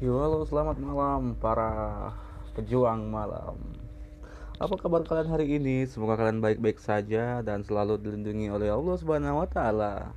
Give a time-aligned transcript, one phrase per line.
[0.00, 1.68] Yo, halo, selamat malam para
[2.56, 3.60] pejuang malam.
[4.56, 5.84] Apa kabar kalian hari ini?
[5.84, 10.16] Semoga kalian baik-baik saja dan selalu dilindungi oleh Allah Subhanahu wa taala.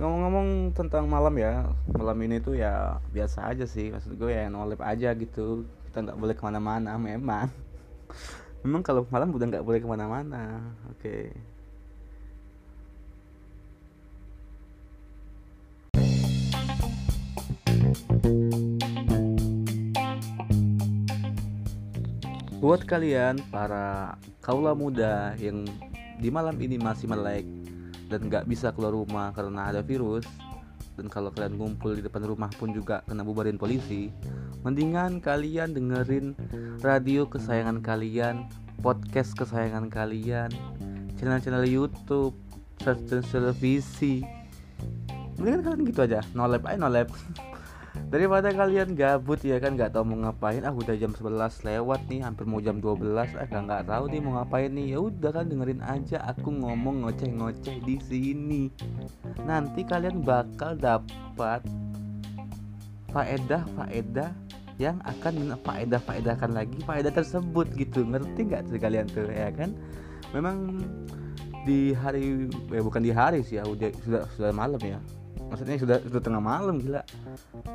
[0.00, 3.92] Ngomong-ngomong tentang malam ya, malam ini tuh ya biasa aja sih.
[3.92, 5.68] Maksud gue ya nolep aja gitu.
[5.92, 7.52] Kita nggak boleh ke mana-mana memang.
[8.64, 10.72] Memang kalau malam udah nggak boleh ke mana-mana.
[10.96, 11.36] Oke.
[22.60, 25.64] Buat kalian para kaula muda yang
[26.20, 27.48] di malam ini masih melek
[28.12, 30.28] dan nggak bisa keluar rumah karena ada virus
[31.00, 34.12] dan kalau kalian ngumpul di depan rumah pun juga kena bubarin polisi
[34.60, 36.36] mendingan kalian dengerin
[36.84, 38.44] radio kesayangan kalian
[38.84, 40.52] podcast kesayangan kalian
[41.16, 42.36] channel-channel YouTube
[42.80, 44.20] channel televisi.
[45.40, 47.08] Mendingan kalian gitu aja nolep aja nolep
[48.10, 50.66] daripada kalian gabut ya kan nggak tahu mau ngapain.
[50.66, 54.42] Ah udah jam 11 lewat nih hampir mau jam 12 ah nggak tahu nih mau
[54.42, 54.86] ngapain nih.
[54.92, 56.18] Ya udah kan dengerin aja.
[56.34, 58.62] Aku ngomong ngoceh-ngoceh di sini.
[59.46, 61.62] Nanti kalian bakal dapat
[63.14, 64.30] faedah faedah
[64.82, 68.02] yang akan faedah faedahkan lagi faedah tersebut gitu.
[68.02, 69.70] Ngerti nggak sih kalian tuh ya kan?
[70.34, 70.82] Memang
[71.62, 74.96] di hari ya bukan di hari sih ya udah sudah sudah malam ya
[75.50, 77.02] maksudnya sudah sudah tengah malam gila.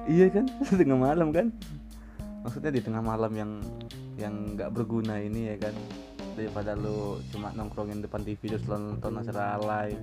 [0.07, 0.47] Iya kan?
[0.79, 1.51] Tengah malam kan?
[2.41, 3.51] Maksudnya di tengah malam yang
[4.15, 5.75] yang nggak berguna ini ya kan?
[6.39, 9.99] Daripada lu cuma nongkrongin depan TV terus nonton acara live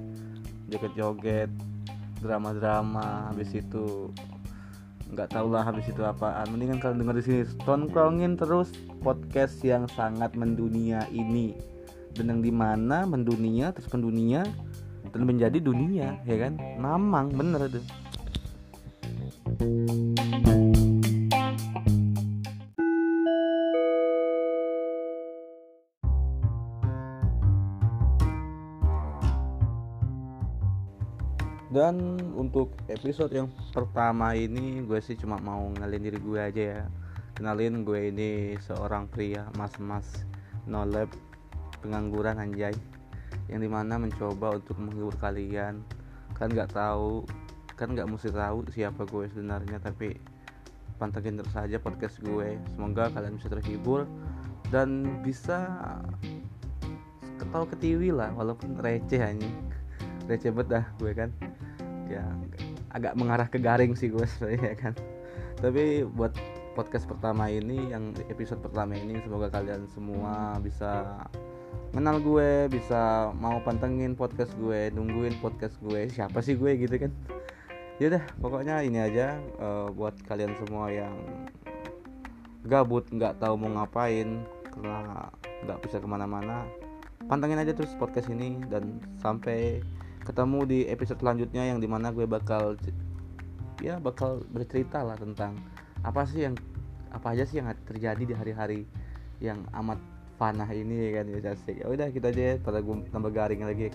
[0.73, 1.53] joget-joget
[2.23, 4.09] drama-drama habis itu
[5.13, 6.49] nggak tahu lah habis itu apaan.
[6.49, 8.73] Mendingan kalian denger di sini nongkrongin terus
[9.05, 11.53] podcast yang sangat mendunia ini.
[12.13, 14.45] Dan yang di mana mendunia terus mendunia
[15.13, 16.57] dan menjadi dunia ya kan?
[16.81, 17.85] Namang bener tuh.
[31.73, 36.83] Dan untuk episode yang pertama ini gue sih cuma mau ngalin diri gue aja ya.
[37.33, 40.05] Kenalin gue ini seorang pria mas-mas
[40.69, 41.09] no lab
[41.81, 42.77] pengangguran anjay
[43.51, 45.83] yang di mana mencoba untuk menghibur kalian.
[46.37, 47.27] Kan nggak tahu
[47.73, 50.15] kan nggak mesti tahu siapa gue sebenarnya tapi
[51.01, 52.59] pantengin terus saja podcast gue.
[52.75, 54.07] Semoga kalian bisa terhibur
[54.71, 55.67] dan bisa
[57.43, 59.57] ketawa ketiwi lah walaupun receh anjing.
[60.31, 61.31] Receh banget dah gue kan.
[62.07, 62.23] Ya
[62.93, 64.95] agak mengarah ke garing sih gue sebenarnya kan.
[65.59, 66.35] Tapi buat
[66.73, 71.21] podcast pertama ini yang episode pertama ini semoga kalian semua bisa
[71.93, 76.09] kenal gue bisa mau pantengin podcast gue nungguin podcast gue.
[76.09, 77.13] Siapa sih gue gitu kan?
[78.01, 81.13] Ya udah pokoknya ini aja uh, buat kalian semua yang
[82.65, 84.43] gabut nggak tahu mau ngapain
[84.73, 85.29] karena
[85.69, 86.65] nggak bisa ke mana-mana
[87.29, 88.57] pantengin aja terus podcast ini.
[88.73, 89.85] Dan sampai
[90.25, 92.81] ketemu di episode selanjutnya yang di mana gue bakal
[93.85, 95.61] ya bakal bercerita lah tentang
[96.01, 96.57] apa sih yang
[97.13, 98.81] apa aja sih yang terjadi di hari-hari
[99.43, 99.99] yang amat
[100.43, 103.95] panah ini ya kan ya ya udah kita aja pada gue tambah garing lagi